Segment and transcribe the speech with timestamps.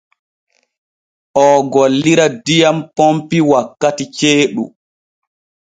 [1.43, 4.63] Oo gollira diyam pompi wakkati ceeɗu.